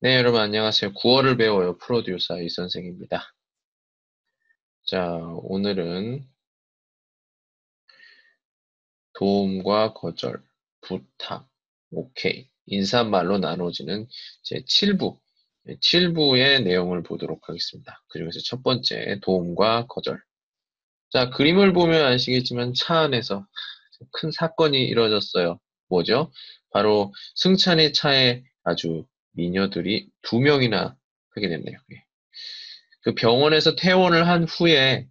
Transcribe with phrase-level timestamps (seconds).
[0.00, 0.92] 네, 여러분 안녕하세요.
[0.92, 1.76] 구어를 배워요.
[1.78, 3.34] 프로듀서 이 선생입니다.
[4.84, 6.24] 자, 오늘은
[9.14, 10.40] 도움과 거절,
[10.82, 11.48] 부탁,
[11.90, 14.06] 오케이, 인사말로 나눠지는
[14.44, 15.18] 제 7부,
[15.66, 18.00] 7부의 내용을 보도록 하겠습니다.
[18.08, 20.22] 그 중에서 첫 번째, 도움과 거절.
[21.10, 23.44] 자, 그림을 보면 아시겠지만 차 안에서
[24.12, 25.58] 큰 사건이 이루어졌어요.
[25.88, 26.30] 뭐죠?
[26.70, 29.04] 바로 승찬의 차에 아주
[29.38, 30.96] 미녀들이 두 명이나
[31.34, 31.78] 하게 됐네요.
[31.92, 32.04] 예.
[33.02, 35.06] 그 병원에서 퇴원을 한 후에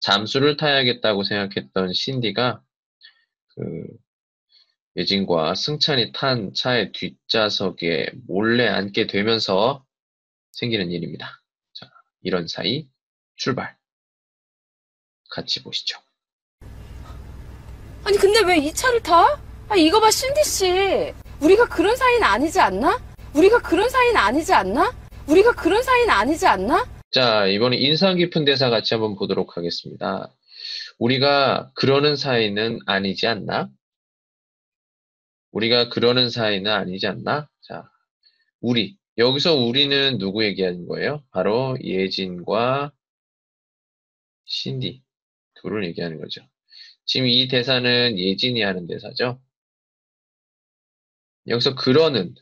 [0.00, 2.60] 잠수를 타야겠다고 생각했던 신디가
[3.54, 3.86] 그
[4.96, 9.84] 예진과 승찬이 탄 차의 뒷좌석에 몰래 앉게 되면서
[10.50, 11.40] 생기는 일입니다.
[11.72, 11.88] 자,
[12.22, 12.88] 이런 사이
[13.36, 13.76] 출발.
[15.30, 16.00] 같이 보시죠.
[18.04, 19.40] 아니 근데 왜 이 차를 타?
[19.68, 22.98] 아 이거 봐 신디 씨 우리가 그런 사이는 아니지 않나?
[23.38, 24.92] 우리가 그런 사이는 아니지 않나?
[25.28, 26.84] 우리가 그런 사이는 아니지 않나?
[27.12, 30.34] 자, 이번에 인상 깊은 대사 같이 한번 보도록 하겠습니다.
[30.98, 33.68] 우리가 그러는 사이는 아니지 않나?
[35.52, 37.48] 우리가 그러는 사이는 아니지 않나?
[37.62, 37.88] 자,
[38.60, 38.96] 우리.
[39.18, 41.22] 여기서 우리는 누구 얘기하는 거예요?
[41.30, 42.92] 바로 예진과
[44.46, 45.02] 신디.
[45.54, 46.42] 둘을 얘기하는 거죠.
[47.04, 49.40] 지금 이 대사는 예진이 하는 대사죠.
[51.46, 52.34] 여기서 그러는,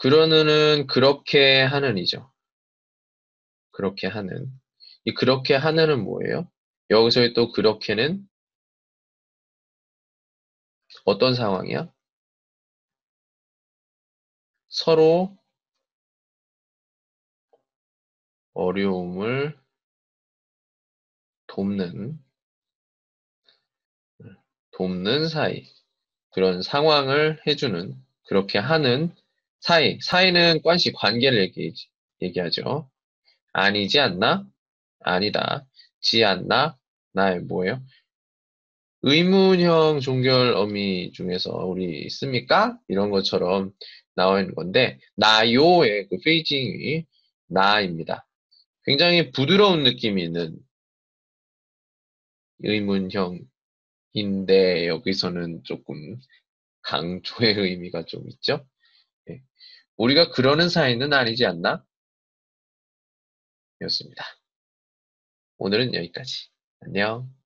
[0.00, 2.30] 그러는은 그렇게 하는이죠.
[3.72, 4.46] 그렇게 하는.
[5.04, 6.48] 이 그렇게 하는은 뭐예요?
[6.90, 8.24] 여기서의 또 그렇게는
[11.04, 11.92] 어떤 상황이야?
[14.68, 15.36] 서로
[18.54, 19.58] 어려움을
[21.48, 22.22] 돕는,
[24.72, 25.64] 돕는 사이.
[26.30, 29.12] 그런 상황을 해주는, 그렇게 하는
[29.60, 29.98] 사이.
[30.00, 31.72] 사이는 관시, 관계를 얘기,
[32.22, 32.88] 얘기하죠.
[33.52, 34.46] 아니지 않나?
[35.00, 35.66] 아니다.
[36.00, 36.76] 지 않나?
[37.12, 37.82] 나의 뭐예요?
[39.02, 42.78] 의문형 종결 어미 중에서 우리 씁니까?
[42.88, 43.72] 이런 것처럼
[44.14, 47.04] 나와 있는 건데 나요의 그 페이징이
[47.46, 48.26] 나입니다.
[48.84, 50.56] 굉장히 부드러운 느낌이 있는
[52.60, 53.48] 의문형인데
[54.88, 56.16] 여기서는 조금
[56.82, 58.66] 강조의 의미가 좀 있죠.
[59.28, 59.42] 네.
[59.96, 61.84] 우리가 그러는 사이는 아니지 않나?
[63.82, 64.24] 였습니다.
[65.58, 66.48] 오늘은 여기까지.
[66.80, 67.37] 안녕.